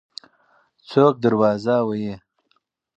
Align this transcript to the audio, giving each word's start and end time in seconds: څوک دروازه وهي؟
څوک 0.89 1.13
دروازه 1.23 1.75
وهي؟ 1.87 2.13